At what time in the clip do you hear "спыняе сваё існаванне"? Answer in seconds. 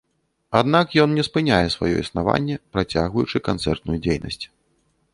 1.27-2.55